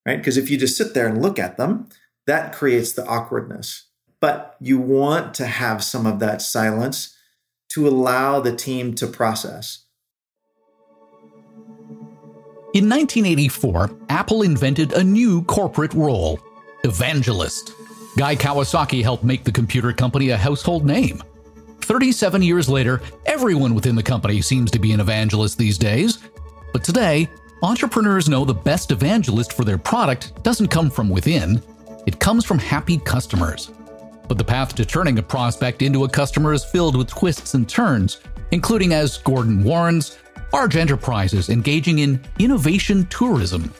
right? 0.05 0.17
Because 0.17 0.35
if 0.35 0.49
you 0.49 0.57
just 0.57 0.75
sit 0.75 0.93
there 0.93 1.07
and 1.07 1.21
look 1.21 1.39
at 1.39 1.55
them, 1.55 1.87
that 2.27 2.51
creates 2.53 2.91
the 2.91 3.05
awkwardness. 3.05 3.87
But 4.19 4.57
you 4.59 4.77
want 4.79 5.33
to 5.35 5.45
have 5.45 5.81
some 5.81 6.05
of 6.05 6.19
that 6.19 6.41
silence 6.41 7.15
to 7.69 7.87
allow 7.87 8.41
the 8.41 8.53
team 8.53 8.93
to 8.95 9.07
process. 9.07 9.85
In 12.73 12.89
1984, 12.89 13.97
Apple 14.09 14.41
invented 14.41 14.91
a 14.91 15.01
new 15.01 15.41
corporate 15.43 15.93
role 15.93 16.37
evangelist. 16.83 17.71
Guy 18.17 18.35
Kawasaki 18.35 19.01
helped 19.01 19.23
make 19.23 19.45
the 19.45 19.53
computer 19.53 19.93
company 19.93 20.31
a 20.31 20.37
household 20.37 20.85
name. 20.85 21.23
37 21.85 22.41
years 22.41 22.67
later, 22.67 22.99
everyone 23.27 23.75
within 23.75 23.95
the 23.95 24.01
company 24.01 24.41
seems 24.41 24.71
to 24.71 24.79
be 24.79 24.91
an 24.91 24.99
evangelist 24.99 25.57
these 25.57 25.77
days. 25.77 26.17
But 26.73 26.83
today, 26.83 27.29
entrepreneurs 27.61 28.27
know 28.27 28.43
the 28.43 28.55
best 28.55 28.91
evangelist 28.91 29.53
for 29.53 29.63
their 29.63 29.77
product 29.77 30.41
doesn't 30.43 30.69
come 30.69 30.89
from 30.89 31.09
within, 31.09 31.61
it 32.07 32.19
comes 32.19 32.43
from 32.43 32.57
happy 32.57 32.97
customers. 32.97 33.71
But 34.27 34.39
the 34.39 34.43
path 34.43 34.73
to 34.75 34.85
turning 34.85 35.19
a 35.19 35.23
prospect 35.23 35.83
into 35.83 36.05
a 36.05 36.09
customer 36.09 36.53
is 36.53 36.65
filled 36.65 36.97
with 36.97 37.07
twists 37.07 37.53
and 37.53 37.69
turns, 37.69 38.19
including, 38.49 38.91
as 38.91 39.19
Gordon 39.19 39.63
warns, 39.63 40.17
large 40.51 40.77
enterprises 40.77 41.49
engaging 41.49 41.99
in 41.99 42.19
innovation 42.39 43.05
tourism. 43.11 43.71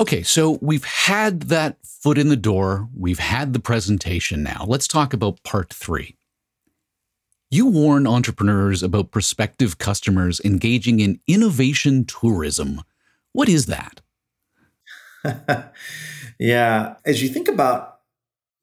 Okay, 0.00 0.22
so 0.22 0.58
we've 0.62 0.84
had 0.84 1.42
that 1.42 1.76
foot 1.84 2.16
in 2.16 2.30
the 2.30 2.36
door, 2.36 2.88
we've 2.96 3.18
had 3.18 3.52
the 3.52 3.60
presentation 3.60 4.42
now. 4.42 4.64
Let's 4.66 4.88
talk 4.88 5.12
about 5.12 5.42
part 5.42 5.70
three. 5.74 6.16
You 7.50 7.66
warn 7.66 8.06
entrepreneurs 8.06 8.82
about 8.82 9.10
prospective 9.10 9.76
customers 9.76 10.40
engaging 10.42 11.00
in 11.00 11.20
innovation 11.26 12.06
tourism. 12.06 12.80
What 13.32 13.50
is 13.50 13.66
that? 13.66 14.00
yeah. 16.38 16.94
As 17.04 17.22
you 17.22 17.28
think 17.28 17.48
about 17.48 17.98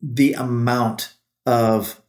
the 0.01 0.33
amount 0.33 1.13
of 1.45 2.01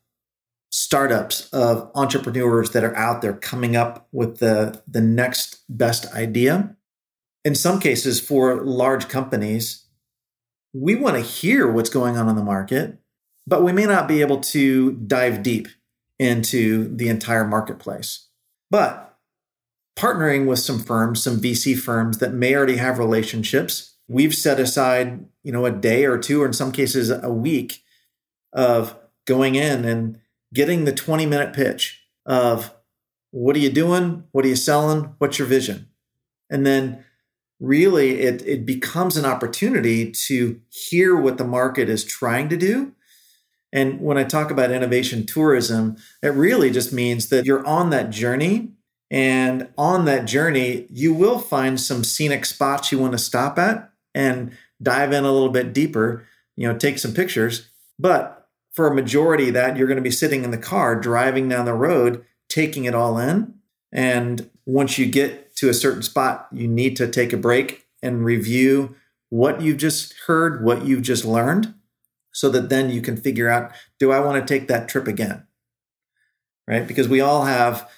startups, 0.70 1.50
of 1.50 1.90
entrepreneurs 1.94 2.70
that 2.70 2.82
are 2.82 2.96
out 2.96 3.20
there 3.20 3.34
coming 3.34 3.76
up 3.76 4.08
with 4.10 4.38
the, 4.38 4.82
the 4.86 5.02
next 5.02 5.64
best 5.68 6.10
idea, 6.14 6.74
in 7.44 7.54
some 7.54 7.80
cases, 7.80 8.20
for 8.20 8.62
large 8.62 9.08
companies, 9.08 9.86
we 10.72 10.94
want 10.94 11.16
to 11.16 11.22
hear 11.22 11.70
what's 11.70 11.90
going 11.90 12.16
on 12.16 12.28
in 12.28 12.36
the 12.36 12.42
market, 12.42 12.98
but 13.46 13.62
we 13.62 13.72
may 13.72 13.86
not 13.86 14.08
be 14.08 14.20
able 14.20 14.40
to 14.40 14.92
dive 14.92 15.42
deep 15.42 15.68
into 16.18 16.94
the 16.94 17.08
entire 17.08 17.46
marketplace. 17.46 18.28
But 18.70 19.16
partnering 19.96 20.46
with 20.46 20.58
some 20.58 20.78
firms, 20.78 21.22
some 21.22 21.40
VC 21.40 21.78
firms 21.78 22.18
that 22.18 22.32
may 22.32 22.54
already 22.54 22.76
have 22.76 22.98
relationships 22.98 23.94
we've 24.08 24.34
set 24.34 24.58
aside, 24.58 25.26
you 25.44 25.52
know, 25.52 25.66
a 25.66 25.70
day 25.70 26.04
or 26.04 26.18
two, 26.18 26.42
or 26.42 26.46
in 26.46 26.52
some 26.52 26.72
cases 26.72 27.10
a 27.10 27.32
week 27.32 27.82
of 28.52 28.96
going 29.26 29.54
in 29.54 29.84
and 29.84 30.18
getting 30.52 30.84
the 30.84 30.92
20 30.92 31.26
minute 31.26 31.52
pitch 31.52 32.02
of 32.24 32.74
what 33.30 33.54
are 33.54 33.60
you 33.60 33.70
doing? 33.70 34.24
What 34.32 34.44
are 34.44 34.48
you 34.48 34.56
selling? 34.56 35.14
What's 35.18 35.38
your 35.38 35.46
vision? 35.46 35.88
And 36.50 36.66
then 36.66 37.04
really 37.60 38.20
it, 38.20 38.42
it 38.46 38.64
becomes 38.64 39.16
an 39.16 39.24
opportunity 39.24 40.10
to 40.10 40.60
hear 40.70 41.16
what 41.16 41.38
the 41.38 41.44
market 41.44 41.88
is 41.88 42.04
trying 42.04 42.48
to 42.48 42.56
do. 42.56 42.92
And 43.72 44.00
when 44.00 44.16
I 44.16 44.24
talk 44.24 44.50
about 44.50 44.70
innovation 44.70 45.26
tourism, 45.26 45.96
it 46.22 46.28
really 46.28 46.70
just 46.70 46.92
means 46.92 47.28
that 47.28 47.44
you're 47.44 47.66
on 47.66 47.90
that 47.90 48.10
journey. 48.10 48.72
And 49.10 49.68
on 49.76 50.04
that 50.04 50.26
journey, 50.26 50.86
you 50.90 51.12
will 51.12 51.38
find 51.38 51.80
some 51.80 52.04
scenic 52.04 52.44
spots 52.44 52.92
you 52.92 52.98
want 52.98 53.12
to 53.12 53.18
stop 53.18 53.58
at 53.58 53.90
and 54.14 54.56
dive 54.82 55.12
in 55.12 55.24
a 55.24 55.32
little 55.32 55.48
bit 55.48 55.72
deeper, 55.72 56.26
you 56.56 56.68
know, 56.68 56.76
take 56.76 56.98
some 56.98 57.12
pictures. 57.12 57.68
But 57.98 58.48
for 58.72 58.86
a 58.86 58.94
majority 58.94 59.48
of 59.48 59.54
that, 59.54 59.76
you're 59.76 59.86
going 59.86 59.96
to 59.96 60.02
be 60.02 60.10
sitting 60.10 60.44
in 60.44 60.50
the 60.50 60.58
car, 60.58 60.98
driving 60.98 61.48
down 61.48 61.64
the 61.64 61.74
road, 61.74 62.24
taking 62.48 62.84
it 62.84 62.94
all 62.94 63.18
in. 63.18 63.54
And 63.92 64.48
once 64.66 64.98
you 64.98 65.06
get 65.06 65.47
to 65.58 65.68
a 65.68 65.74
certain 65.74 66.02
spot, 66.02 66.48
you 66.52 66.68
need 66.68 66.96
to 66.96 67.08
take 67.08 67.32
a 67.32 67.36
break 67.36 67.86
and 68.02 68.24
review 68.24 68.94
what 69.28 69.60
you've 69.60 69.78
just 69.78 70.14
heard, 70.26 70.64
what 70.64 70.86
you've 70.86 71.02
just 71.02 71.24
learned, 71.24 71.74
so 72.32 72.48
that 72.50 72.68
then 72.68 72.90
you 72.90 73.02
can 73.02 73.16
figure 73.16 73.48
out 73.48 73.72
do 73.98 74.12
I 74.12 74.20
want 74.20 74.40
to 74.40 74.54
take 74.54 74.68
that 74.68 74.88
trip 74.88 75.06
again? 75.06 75.46
Right? 76.66 76.86
Because 76.86 77.08
we 77.08 77.20
all 77.20 77.44
have 77.44 77.88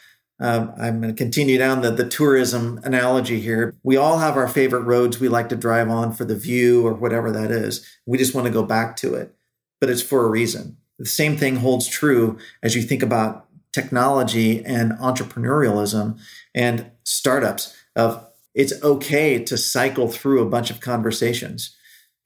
um, 0.42 0.72
I'm 0.78 1.02
going 1.02 1.14
to 1.14 1.22
continue 1.22 1.58
down 1.58 1.82
the, 1.82 1.90
the 1.90 2.08
tourism 2.08 2.80
analogy 2.82 3.40
here. 3.40 3.74
We 3.82 3.98
all 3.98 4.18
have 4.18 4.38
our 4.38 4.48
favorite 4.48 4.84
roads 4.84 5.20
we 5.20 5.28
like 5.28 5.50
to 5.50 5.56
drive 5.56 5.90
on 5.90 6.14
for 6.14 6.24
the 6.24 6.34
view 6.34 6.86
or 6.86 6.94
whatever 6.94 7.30
that 7.30 7.50
is. 7.50 7.86
We 8.06 8.16
just 8.16 8.34
want 8.34 8.46
to 8.46 8.52
go 8.52 8.62
back 8.62 8.96
to 8.96 9.14
it, 9.14 9.34
but 9.82 9.90
it's 9.90 10.02
for 10.02 10.24
a 10.24 10.30
reason. 10.30 10.78
The 10.98 11.04
same 11.04 11.36
thing 11.36 11.56
holds 11.56 11.86
true 11.86 12.38
as 12.62 12.74
you 12.74 12.82
think 12.82 13.02
about 13.02 13.48
technology 13.72 14.64
and 14.64 14.92
entrepreneurialism 14.92 16.18
and 16.54 16.90
startups 17.04 17.76
of 17.96 18.26
it's 18.54 18.72
okay 18.82 19.42
to 19.44 19.56
cycle 19.56 20.08
through 20.08 20.42
a 20.42 20.48
bunch 20.48 20.70
of 20.70 20.80
conversations 20.80 21.76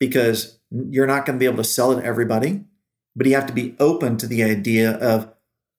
because 0.01 0.59
you're 0.71 1.07
not 1.07 1.27
going 1.27 1.39
to 1.39 1.41
be 1.41 1.47
able 1.47 1.63
to 1.63 1.65
sell 1.65 1.93
it 1.93 2.01
to 2.01 2.05
everybody, 2.05 2.65
but 3.15 3.27
you 3.27 3.35
have 3.35 3.47
to 3.47 3.53
be 3.53 3.77
open 3.79 4.17
to 4.17 4.27
the 4.27 4.43
idea 4.43 4.93
of 4.93 5.33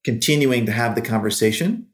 continuing 0.03 0.65
to 0.67 0.72
have 0.72 0.93
the 0.95 1.01
conversation 1.01 1.88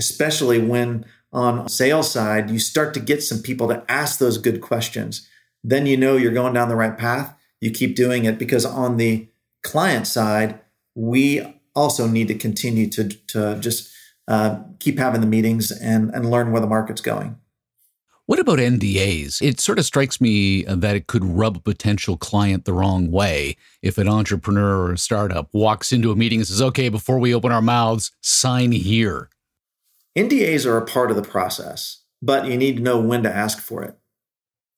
especially 0.00 0.58
when 0.58 1.04
on 1.32 1.68
sales 1.68 2.10
side 2.10 2.50
you 2.50 2.58
start 2.58 2.94
to 2.94 3.00
get 3.00 3.22
some 3.22 3.40
people 3.40 3.68
to 3.68 3.84
ask 3.88 4.18
those 4.18 4.38
good 4.38 4.60
questions. 4.60 5.28
Then 5.62 5.86
you 5.86 5.96
know 5.96 6.16
you're 6.16 6.32
going 6.32 6.54
down 6.54 6.70
the 6.70 6.76
right 6.76 6.96
path. 6.96 7.36
You 7.60 7.70
keep 7.70 7.94
doing 7.94 8.24
it 8.24 8.38
because 8.38 8.64
on 8.64 8.96
the 8.96 9.28
client 9.62 10.06
side 10.06 10.58
we 10.94 11.59
also 11.74 12.06
need 12.06 12.28
to 12.28 12.34
continue 12.34 12.88
to, 12.90 13.08
to 13.08 13.58
just 13.60 13.92
uh, 14.28 14.60
keep 14.78 14.98
having 14.98 15.20
the 15.20 15.26
meetings 15.26 15.70
and, 15.70 16.10
and 16.14 16.30
learn 16.30 16.52
where 16.52 16.60
the 16.60 16.66
market's 16.66 17.00
going 17.00 17.38
what 18.30 18.38
about 18.38 18.60
NDAs? 18.60 19.42
It 19.42 19.58
sort 19.58 19.80
of 19.80 19.84
strikes 19.84 20.20
me 20.20 20.62
that 20.62 20.94
it 20.94 21.08
could 21.08 21.24
rub 21.24 21.56
a 21.56 21.60
potential 21.60 22.16
client 22.16 22.64
the 22.64 22.72
wrong 22.72 23.10
way 23.10 23.56
if 23.82 23.98
an 23.98 24.06
entrepreneur 24.06 24.84
or 24.84 24.92
a 24.92 24.98
startup 24.98 25.48
walks 25.52 25.92
into 25.92 26.12
a 26.12 26.14
meeting 26.14 26.38
and 26.38 26.46
says, 26.46 26.62
okay, 26.62 26.88
before 26.88 27.18
we 27.18 27.34
open 27.34 27.50
our 27.50 27.60
mouths, 27.60 28.12
sign 28.20 28.70
here. 28.70 29.30
NDAs 30.16 30.64
are 30.64 30.76
a 30.76 30.86
part 30.86 31.10
of 31.10 31.16
the 31.16 31.28
process, 31.28 32.04
but 32.22 32.46
you 32.46 32.56
need 32.56 32.76
to 32.76 32.82
know 32.84 33.00
when 33.00 33.24
to 33.24 33.34
ask 33.34 33.58
for 33.58 33.82
it. 33.82 33.98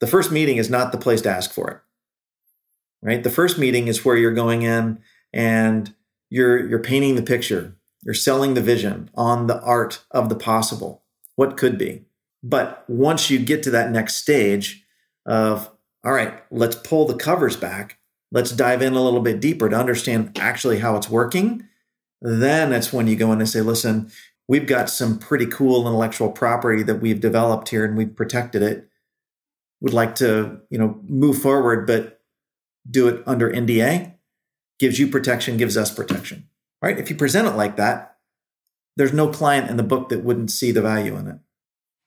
The 0.01 0.07
first 0.07 0.33
meeting 0.33 0.57
is 0.57 0.71
not 0.71 0.91
the 0.91 0.97
place 0.97 1.21
to 1.21 1.31
ask 1.31 1.53
for 1.53 1.71
it. 1.71 1.81
Right? 3.03 3.23
The 3.23 3.29
first 3.29 3.59
meeting 3.59 3.87
is 3.87 4.03
where 4.03 4.17
you're 4.17 4.33
going 4.33 4.63
in 4.63 4.99
and 5.31 5.93
you're 6.33 6.67
you're 6.67 6.79
painting 6.79 7.15
the 7.15 7.23
picture. 7.23 7.77
You're 8.03 8.15
selling 8.15 8.55
the 8.55 8.63
vision 8.63 9.11
on 9.15 9.47
the 9.47 9.61
art 9.61 10.03
of 10.11 10.31
the 10.31 10.35
possible, 10.35 11.05
what 11.37 11.59
could 11.59 11.77
be. 11.77 12.07
But 12.43 12.85
once 12.89 13.31
you 13.31 13.39
get 13.39 13.63
to 13.65 13.71
that 13.73 13.91
next 13.91 14.15
stage 14.15 14.83
of 15.27 15.71
all 16.03 16.13
right, 16.13 16.43
let's 16.51 16.75
pull 16.77 17.07
the 17.07 17.15
covers 17.15 17.57
back. 17.57 17.99
Let's 18.33 18.51
dive 18.51 18.81
in 18.81 18.95
a 18.95 19.03
little 19.03 19.21
bit 19.21 19.41
deeper 19.41 19.69
to 19.69 19.77
understand 19.77 20.39
actually 20.41 20.79
how 20.79 20.97
it's 20.97 21.11
working. 21.11 21.69
Then 22.23 22.73
it's 22.73 22.95
when 22.95 23.07
you 23.07 23.15
go 23.15 23.31
in 23.33 23.41
and 23.41 23.49
say, 23.49 23.61
listen, 23.61 24.11
we've 24.49 24.67
got 24.67 24.89
some 24.89 25.19
pretty 25.19 25.47
cool 25.47 25.87
intellectual 25.87 26.31
property 26.31 26.83
that 26.83 27.03
we've 27.03 27.21
developed 27.21 27.69
here 27.69 27.85
and 27.85 27.97
we've 27.97 28.17
protected 28.17 28.63
it. 28.63 28.89
Would 29.83 29.93
like 29.93 30.15
to, 30.17 30.61
you 30.71 30.79
know, 30.79 30.99
move 31.07 31.43
forward, 31.43 31.87
but 31.87 32.21
do 32.91 33.07
it 33.09 33.23
under 33.27 33.51
NDA. 33.51 34.12
Gives 34.83 34.99
you 34.99 35.07
protection, 35.07 35.59
gives 35.59 35.77
us 35.77 35.95
protection. 35.95 36.49
Right? 36.83 36.99
If 36.99 37.09
you 37.09 37.15
present 37.15 37.47
it 37.47 37.53
like 37.53 37.77
that, 37.77 38.17
there's 38.97 39.13
no 39.13 39.29
client 39.29 39.71
in 39.71 39.77
the 39.77 39.85
book 39.85 40.09
that 40.09 40.25
wouldn't 40.25 40.51
see 40.51 40.73
the 40.73 40.83
value 40.83 41.17
in 41.17 41.29
it. 41.29 41.39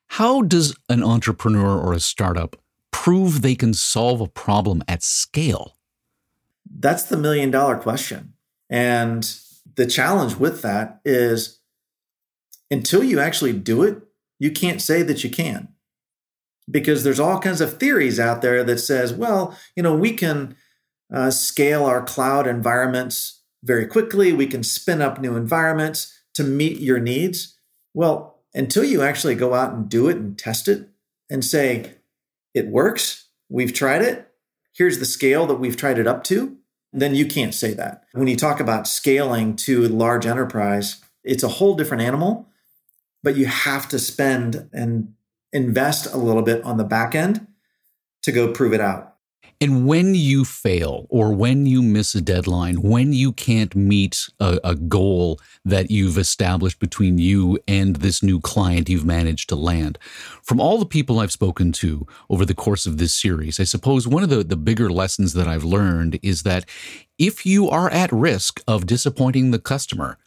How 0.10 0.42
does 0.42 0.76
an 0.90 1.02
entrepreneur 1.02 1.80
or 1.80 1.94
a 1.94 2.02
startup 2.02 2.58
prove 2.92 3.42
they 3.42 3.56
can 3.56 3.74
solve 3.74 4.20
a 4.20 4.28
problem 4.28 4.84
at 4.90 5.04
scale? 5.04 5.78
That's 6.70 7.04
the 7.04 7.16
million 7.16 7.50
dollar 7.50 7.78
question. 7.78 8.34
And 8.70 9.24
the 9.76 9.86
challenge 9.86 10.36
with 10.36 10.62
that 10.62 11.00
is 11.06 11.62
until 12.70 13.06
you 13.06 13.22
actually 13.22 13.54
do 13.54 13.84
it, 13.84 14.04
you 14.38 14.52
can't 14.52 14.82
say 14.82 15.02
that 15.02 15.24
you 15.24 15.30
can. 15.30 15.70
Because 16.70 17.06
there's 17.06 17.22
all 17.22 17.40
kinds 17.40 17.62
of 17.62 17.80
theories 17.80 18.20
out 18.20 18.42
there 18.42 18.66
that 18.66 18.80
says, 18.80 19.14
well, 19.14 19.58
you 19.78 19.82
know, 19.82 19.96
we 19.96 20.12
can 20.12 20.58
uh, 21.14 21.32
scale 21.32 21.86
our 21.86 22.04
cloud 22.04 22.48
environments 22.48 23.42
very 23.64 23.86
quickly. 23.88 24.34
We 24.34 24.48
can 24.48 24.64
spin 24.64 25.02
up 25.02 25.20
new 25.20 25.36
environments 25.36 26.14
to 26.36 26.44
meet 26.44 26.80
your 26.80 27.00
needs. 27.00 27.58
Well, 27.94 28.40
until 28.54 28.84
you 28.84 29.02
actually 29.02 29.36
go 29.36 29.54
out 29.54 29.74
and 29.74 29.90
do 29.90 30.08
it 30.08 30.18
and 30.18 30.38
test 30.38 30.68
it 30.68 30.90
and 31.30 31.44
say, 31.44 31.96
it 32.54 32.68
works, 32.68 33.28
we've 33.50 33.74
tried 33.74 34.02
it, 34.02 34.30
here's 34.74 35.00
the 35.00 35.06
scale 35.06 35.46
that 35.48 35.56
we've 35.56 35.78
tried 35.78 36.00
it 36.00 36.08
up 36.08 36.24
to, 36.26 36.58
then 36.94 37.16
you 37.16 37.26
can't 37.26 37.54
say 37.54 37.74
that. 37.74 38.04
When 38.14 38.28
you 38.28 38.38
talk 38.38 38.60
about 38.60 38.88
scaling 38.88 39.56
to 39.58 39.88
large 39.88 40.26
enterprise, 40.26 41.02
it's 41.24 41.44
a 41.44 41.50
whole 41.50 41.76
different 41.76 42.04
animal 42.04 42.48
but 43.26 43.36
you 43.36 43.48
have 43.48 43.90
to 43.90 43.98
spend 43.98 44.70
and 44.72 45.16
invest 45.52 46.14
a 46.14 46.18
little 46.18 46.44
bit 46.44 46.64
on 46.64 46.78
the 46.78 46.84
back 46.84 47.16
end 47.16 47.48
to 48.22 48.32
go 48.32 48.54
prove 48.54 48.72
it 48.72 48.80
out. 48.80 49.15
And 49.66 49.88
when 49.88 50.14
you 50.14 50.46
fail 50.46 51.08
or 51.10 51.34
when 51.34 51.66
you 51.66 51.82
miss 51.82 52.14
a 52.14 52.22
deadline, 52.22 52.84
when 52.84 53.14
you 53.14 53.32
can't 53.32 53.76
meet 53.76 54.30
a, 54.40 54.60
a, 54.64 54.76
goal 54.76 55.40
that 55.66 55.90
you've 55.90 56.20
established 56.20 56.78
between 56.78 57.18
you 57.18 57.58
and 57.68 57.96
this 57.96 58.22
new 58.22 58.40
client 58.40 58.90
you've 58.90 59.08
managed 59.08 59.50
to 59.50 59.56
land, 59.56 59.98
from 60.44 60.60
all 60.60 60.78
the 60.78 60.86
people 60.86 61.20
I've 61.20 61.32
spoken 61.32 61.72
to 61.82 62.06
over 62.30 62.46
the 62.46 62.54
course 62.54 62.86
of 62.86 63.00
this 63.00 63.20
series, 63.20 63.60
I 63.60 63.64
suppose 63.64 64.08
one 64.08 64.22
of 64.22 64.30
the, 64.30 64.44
the 64.44 64.56
bigger 64.56 64.92
lessons 64.92 65.34
that 65.34 65.48
I've 65.48 65.64
learned 65.64 66.20
is 66.22 66.44
that 66.44 66.70
if 67.18 67.44
you 67.44 67.68
are 67.68 67.90
at 67.90 68.12
risk 68.12 68.62
of 68.68 68.86
disappointing 68.86 69.50
the 69.50 69.58
customer, 69.58 70.20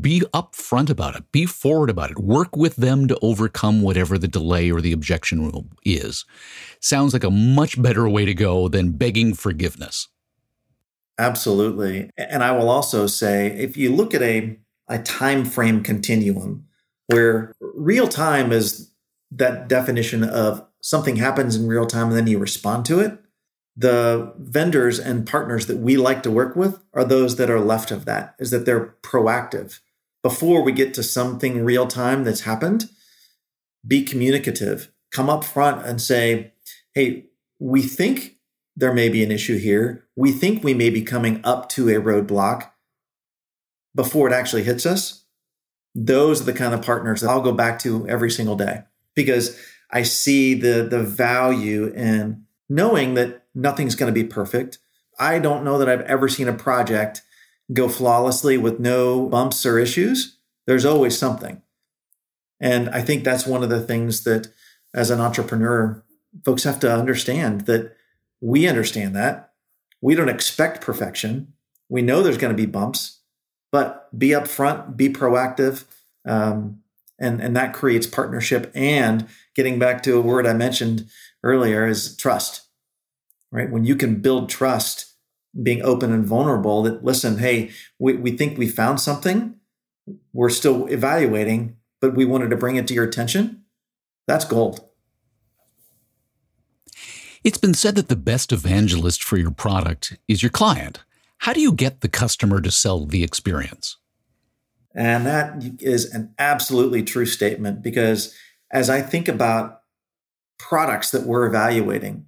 be 0.00 0.20
upfront 0.34 0.90
about 0.90 1.16
it, 1.16 1.30
be 1.32 1.46
forward 1.46 1.90
about 1.90 2.10
it, 2.10 2.18
work 2.18 2.56
with 2.56 2.76
them 2.76 3.06
to 3.08 3.18
overcome 3.22 3.82
whatever 3.82 4.18
the 4.18 4.28
delay 4.28 4.70
or 4.70 4.80
the 4.80 4.92
objection 4.92 5.68
is. 5.84 6.24
Sounds 6.80 7.12
like 7.12 7.24
a 7.24 7.30
much 7.30 7.80
better 7.80 8.08
way 8.08 8.24
to 8.24 8.34
go 8.34 8.68
than 8.68 8.92
begging 8.92 9.34
forgiveness. 9.34 10.08
Absolutely. 11.18 12.10
And 12.16 12.42
I 12.42 12.52
will 12.52 12.68
also 12.68 13.06
say 13.06 13.46
if 13.46 13.76
you 13.76 13.94
look 13.94 14.12
at 14.12 14.22
a, 14.22 14.58
a 14.88 14.98
time 14.98 15.44
frame 15.44 15.82
continuum 15.82 16.66
where 17.06 17.54
real 17.60 18.08
time 18.08 18.52
is 18.52 18.90
that 19.30 19.68
definition 19.68 20.24
of 20.24 20.66
something 20.82 21.16
happens 21.16 21.56
in 21.56 21.66
real 21.66 21.86
time 21.86 22.08
and 22.08 22.16
then 22.16 22.26
you 22.26 22.38
respond 22.38 22.84
to 22.86 23.00
it, 23.00 23.18
the 23.76 24.32
vendors 24.38 24.98
and 24.98 25.26
partners 25.26 25.66
that 25.66 25.76
we 25.76 25.96
like 25.96 26.22
to 26.22 26.30
work 26.30 26.56
with 26.56 26.82
are 26.94 27.04
those 27.04 27.36
that 27.36 27.50
are 27.50 27.60
left 27.60 27.90
of 27.90 28.06
that 28.06 28.34
is 28.38 28.50
that 28.50 28.64
they're 28.64 28.94
proactive. 29.02 29.80
Before 30.22 30.62
we 30.62 30.72
get 30.72 30.94
to 30.94 31.02
something 31.02 31.64
real 31.64 31.86
time 31.86 32.24
that's 32.24 32.40
happened 32.42 32.86
be 33.86 34.02
communicative. 34.02 34.90
Come 35.12 35.30
up 35.30 35.44
front 35.44 35.86
and 35.86 36.00
say 36.00 36.52
hey 36.94 37.26
we 37.58 37.82
think 37.82 38.36
there 38.74 38.92
may 38.92 39.08
be 39.08 39.22
an 39.22 39.30
issue 39.30 39.58
here. 39.58 40.04
We 40.16 40.32
think 40.32 40.64
we 40.64 40.74
may 40.74 40.90
be 40.90 41.02
coming 41.02 41.40
up 41.44 41.68
to 41.70 41.88
a 41.88 42.00
roadblock 42.00 42.70
before 43.94 44.28
it 44.28 44.34
actually 44.34 44.64
hits 44.64 44.84
us. 44.84 45.24
Those 45.94 46.42
are 46.42 46.44
the 46.44 46.52
kind 46.52 46.74
of 46.74 46.82
partners 46.82 47.20
that 47.20 47.30
i'll 47.30 47.40
go 47.40 47.52
back 47.52 47.78
to 47.80 48.06
every 48.08 48.30
single 48.30 48.56
day 48.56 48.82
because 49.14 49.58
i 49.90 50.02
see 50.02 50.52
the 50.52 50.82
the 50.82 51.02
value 51.02 51.86
in 51.94 52.44
knowing 52.68 53.14
that 53.14 53.45
nothing's 53.56 53.96
going 53.96 54.12
to 54.12 54.20
be 54.20 54.28
perfect. 54.28 54.78
I 55.18 55.38
don't 55.38 55.64
know 55.64 55.78
that 55.78 55.88
I've 55.88 56.02
ever 56.02 56.28
seen 56.28 56.46
a 56.46 56.52
project 56.52 57.22
go 57.72 57.88
flawlessly 57.88 58.58
with 58.58 58.78
no 58.78 59.28
bumps 59.28 59.64
or 59.66 59.78
issues. 59.78 60.38
There's 60.66 60.84
always 60.84 61.18
something. 61.18 61.62
And 62.60 62.88
I 62.90 63.02
think 63.02 63.24
that's 63.24 63.46
one 63.46 63.62
of 63.62 63.70
the 63.70 63.80
things 63.80 64.24
that 64.24 64.48
as 64.94 65.10
an 65.10 65.20
entrepreneur, 65.20 66.04
folks 66.44 66.64
have 66.64 66.78
to 66.80 66.92
understand 66.92 67.62
that 67.62 67.96
we 68.40 68.68
understand 68.68 69.16
that. 69.16 69.52
We 70.00 70.14
don't 70.14 70.28
expect 70.28 70.80
perfection. 70.80 71.54
We 71.88 72.02
know 72.02 72.22
there's 72.22 72.38
going 72.38 72.54
to 72.54 72.62
be 72.62 72.70
bumps, 72.70 73.20
but 73.72 74.16
be 74.16 74.28
upfront, 74.28 74.96
be 74.96 75.08
proactive. 75.08 75.84
Um, 76.26 76.82
and, 77.18 77.40
and 77.40 77.56
that 77.56 77.72
creates 77.72 78.06
partnership. 78.06 78.70
And 78.74 79.26
getting 79.54 79.78
back 79.78 80.02
to 80.02 80.18
a 80.18 80.20
word 80.20 80.46
I 80.46 80.52
mentioned 80.52 81.08
earlier 81.42 81.86
is 81.86 82.14
trust 82.16 82.65
right? 83.50 83.70
When 83.70 83.84
you 83.84 83.96
can 83.96 84.20
build 84.20 84.48
trust, 84.48 85.14
being 85.62 85.82
open 85.82 86.12
and 86.12 86.24
vulnerable 86.24 86.82
that, 86.82 87.04
listen, 87.04 87.38
hey, 87.38 87.70
we, 87.98 88.14
we 88.14 88.30
think 88.32 88.58
we 88.58 88.68
found 88.68 89.00
something. 89.00 89.54
We're 90.32 90.50
still 90.50 90.86
evaluating, 90.86 91.76
but 92.00 92.14
we 92.14 92.24
wanted 92.24 92.50
to 92.50 92.56
bring 92.56 92.76
it 92.76 92.86
to 92.88 92.94
your 92.94 93.04
attention. 93.04 93.64
That's 94.26 94.44
gold. 94.44 94.80
It's 97.44 97.58
been 97.58 97.74
said 97.74 97.94
that 97.94 98.08
the 98.08 98.16
best 98.16 98.52
evangelist 98.52 99.22
for 99.22 99.36
your 99.36 99.52
product 99.52 100.18
is 100.26 100.42
your 100.42 100.50
client. 100.50 101.04
How 101.38 101.52
do 101.52 101.60
you 101.60 101.72
get 101.72 102.00
the 102.00 102.08
customer 102.08 102.60
to 102.60 102.70
sell 102.70 103.06
the 103.06 103.22
experience? 103.22 103.98
And 104.94 105.26
that 105.26 105.62
is 105.78 106.12
an 106.12 106.34
absolutely 106.38 107.02
true 107.02 107.26
statement 107.26 107.82
because 107.82 108.34
as 108.72 108.90
I 108.90 109.02
think 109.02 109.28
about 109.28 109.82
products 110.58 111.10
that 111.10 111.24
we're 111.24 111.46
evaluating, 111.46 112.26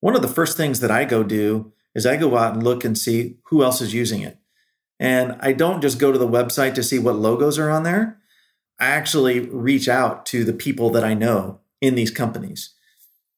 one 0.00 0.14
of 0.14 0.22
the 0.22 0.28
first 0.28 0.56
things 0.56 0.80
that 0.80 0.90
I 0.90 1.04
go 1.04 1.22
do 1.22 1.72
is 1.94 2.06
I 2.06 2.16
go 2.16 2.36
out 2.36 2.54
and 2.54 2.62
look 2.62 2.84
and 2.84 2.96
see 2.96 3.38
who 3.44 3.62
else 3.62 3.80
is 3.80 3.94
using 3.94 4.22
it. 4.22 4.38
And 5.00 5.36
I 5.40 5.52
don't 5.52 5.80
just 5.80 5.98
go 5.98 6.12
to 6.12 6.18
the 6.18 6.28
website 6.28 6.74
to 6.74 6.82
see 6.82 6.98
what 6.98 7.16
logos 7.16 7.58
are 7.58 7.70
on 7.70 7.82
there. 7.82 8.20
I 8.80 8.86
actually 8.86 9.40
reach 9.40 9.88
out 9.88 10.26
to 10.26 10.44
the 10.44 10.52
people 10.52 10.90
that 10.90 11.04
I 11.04 11.14
know 11.14 11.60
in 11.80 11.94
these 11.94 12.10
companies 12.10 12.74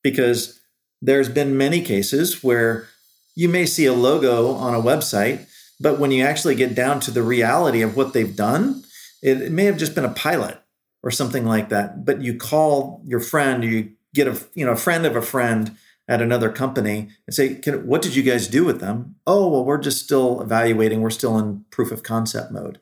because 0.03 0.61
there's 1.01 1.29
been 1.29 1.57
many 1.57 1.81
cases 1.81 2.43
where 2.45 2.89
you 3.35 3.49
may 3.49 3.65
see 3.65 3.87
a 3.87 3.93
logo 3.93 4.49
on 4.53 4.75
a 4.75 4.83
website, 4.83 5.47
but 5.79 5.99
when 5.99 6.11
you 6.11 6.25
actually 6.25 6.55
get 6.55 6.75
down 6.75 7.01
to 7.01 7.11
the 7.11 7.23
reality 7.23 7.81
of 7.81 7.97
what 7.97 8.13
they've 8.13 8.37
done, 8.37 8.83
it, 9.23 9.41
it 9.41 9.53
may 9.53 9.65
have 9.65 9.79
just 9.79 9.95
been 9.95 10.05
a 10.05 10.11
pilot 10.11 10.59
or 11.03 11.11
something 11.11 11.47
like 11.47 11.71
that. 11.71 12.05
But 12.05 12.21
you 12.21 12.37
call 12.37 13.03
your 13.07 13.21
friend, 13.21 13.65
you 13.65 13.93
get 14.15 14.29
a 14.29 14.39
you 14.55 14.67
know 14.67 14.73
a 14.73 14.77
friend 14.77 15.07
of 15.07 15.17
a 15.17 15.23
friend 15.23 15.77
at 16.11 16.21
another 16.21 16.51
company 16.51 17.09
and 17.27 17.33
say, 17.33 17.55
what 17.85 18.03
did 18.03 18.17
you 18.17 18.25
guys 18.25 18.49
do 18.49 18.65
with 18.65 18.81
them? 18.81 19.15
Oh, 19.29 19.49
well, 19.49 19.65
we're 19.65 19.79
just 19.79 20.05
still 20.05 20.41
evaluating. 20.43 21.01
We're 21.01 21.11
still 21.11 21.39
in 21.39 21.65
proof 21.71 21.93
of 21.93 22.03
concept 22.03 22.51
mode. 22.51 22.81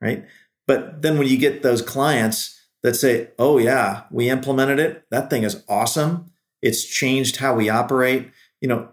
Right. 0.00 0.24
But 0.66 1.02
then 1.02 1.18
when 1.18 1.28
you 1.28 1.36
get 1.36 1.62
those 1.62 1.82
clients 1.82 2.58
that 2.82 2.96
say, 2.96 3.28
oh, 3.38 3.58
yeah, 3.58 4.04
we 4.10 4.30
implemented 4.30 4.80
it, 4.80 5.04
that 5.10 5.28
thing 5.28 5.42
is 5.42 5.62
awesome. 5.68 6.32
It's 6.62 6.82
changed 6.82 7.36
how 7.36 7.54
we 7.54 7.68
operate. 7.68 8.30
You 8.62 8.68
know, 8.68 8.88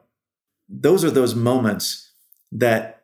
those 0.68 1.06
are 1.06 1.12
those 1.12 1.34
moments 1.34 2.12
that 2.52 3.04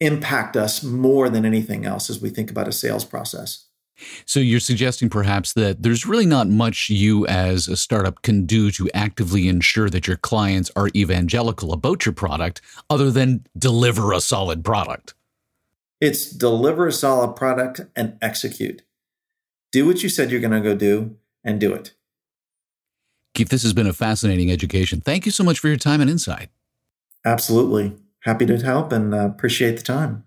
impact 0.00 0.54
us 0.54 0.82
more 0.82 1.30
than 1.30 1.46
anything 1.46 1.86
else 1.86 2.10
as 2.10 2.20
we 2.20 2.28
think 2.28 2.50
about 2.50 2.68
a 2.68 2.72
sales 2.72 3.06
process. 3.06 3.67
So 4.26 4.40
you're 4.40 4.60
suggesting 4.60 5.08
perhaps 5.08 5.52
that 5.54 5.82
there's 5.82 6.06
really 6.06 6.26
not 6.26 6.48
much 6.48 6.88
you 6.88 7.26
as 7.26 7.68
a 7.68 7.76
startup 7.76 8.22
can 8.22 8.46
do 8.46 8.70
to 8.72 8.88
actively 8.94 9.48
ensure 9.48 9.90
that 9.90 10.06
your 10.06 10.16
clients 10.16 10.70
are 10.76 10.90
evangelical 10.94 11.72
about 11.72 12.06
your 12.06 12.12
product 12.12 12.60
other 12.88 13.10
than 13.10 13.46
deliver 13.56 14.12
a 14.12 14.20
solid 14.20 14.64
product. 14.64 15.14
It's 16.00 16.30
deliver 16.30 16.86
a 16.86 16.92
solid 16.92 17.34
product 17.34 17.80
and 17.96 18.16
execute. 18.22 18.82
Do 19.72 19.86
what 19.86 20.02
you 20.02 20.08
said 20.08 20.30
you're 20.30 20.40
going 20.40 20.52
to 20.52 20.60
go 20.60 20.74
do 20.74 21.16
and 21.44 21.60
do 21.60 21.74
it. 21.74 21.94
Keith, 23.34 23.48
this 23.48 23.62
has 23.62 23.72
been 23.72 23.86
a 23.86 23.92
fascinating 23.92 24.50
education. 24.50 25.00
Thank 25.00 25.26
you 25.26 25.32
so 25.32 25.44
much 25.44 25.58
for 25.58 25.68
your 25.68 25.76
time 25.76 26.00
and 26.00 26.10
insight. 26.10 26.48
Absolutely. 27.24 27.96
Happy 28.20 28.46
to 28.46 28.58
help 28.58 28.92
and 28.92 29.14
uh, 29.14 29.26
appreciate 29.26 29.76
the 29.76 29.82
time. 29.82 30.24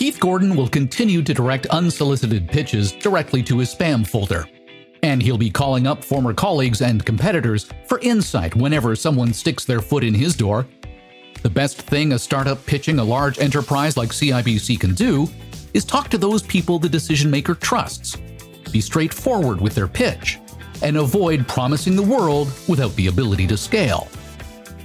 Keith 0.00 0.18
Gordon 0.18 0.56
will 0.56 0.66
continue 0.66 1.22
to 1.22 1.34
direct 1.34 1.66
unsolicited 1.66 2.48
pitches 2.48 2.90
directly 2.90 3.42
to 3.42 3.58
his 3.58 3.74
spam 3.74 4.06
folder. 4.06 4.46
And 5.02 5.22
he'll 5.22 5.36
be 5.36 5.50
calling 5.50 5.86
up 5.86 6.02
former 6.02 6.32
colleagues 6.32 6.80
and 6.80 7.04
competitors 7.04 7.68
for 7.86 7.98
insight 7.98 8.56
whenever 8.56 8.96
someone 8.96 9.34
sticks 9.34 9.66
their 9.66 9.82
foot 9.82 10.02
in 10.02 10.14
his 10.14 10.34
door. 10.34 10.66
The 11.42 11.50
best 11.50 11.82
thing 11.82 12.12
a 12.12 12.18
startup 12.18 12.64
pitching 12.64 12.98
a 12.98 13.04
large 13.04 13.40
enterprise 13.40 13.98
like 13.98 14.08
CIBC 14.08 14.80
can 14.80 14.94
do 14.94 15.28
is 15.74 15.84
talk 15.84 16.08
to 16.08 16.16
those 16.16 16.42
people 16.44 16.78
the 16.78 16.88
decision 16.88 17.30
maker 17.30 17.54
trusts. 17.54 18.16
Be 18.72 18.80
straightforward 18.80 19.60
with 19.60 19.74
their 19.74 19.86
pitch 19.86 20.38
and 20.80 20.96
avoid 20.96 21.46
promising 21.46 21.94
the 21.94 22.02
world 22.02 22.50
without 22.68 22.96
the 22.96 23.08
ability 23.08 23.46
to 23.48 23.56
scale. 23.58 24.08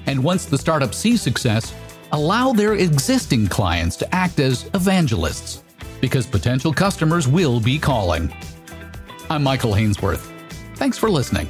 And 0.07 0.21
once 0.21 0.43
the 0.43 0.57
startup 0.57 0.93
sees 0.93 1.21
success, 1.21 1.73
allow 2.11 2.53
their 2.53 2.73
existing 2.73 3.47
clients 3.47 3.95
to 3.97 4.15
act 4.15 4.39
as 4.39 4.69
evangelists, 4.73 5.63
because 6.01 6.25
potential 6.25 6.73
customers 6.73 7.27
will 7.27 7.59
be 7.59 7.79
calling. 7.79 8.33
I'm 9.29 9.43
Michael 9.43 9.73
Hainsworth. 9.73 10.31
Thanks 10.75 10.97
for 10.97 11.09
listening. 11.09 11.49